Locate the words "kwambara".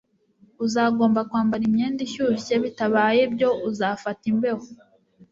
1.29-1.63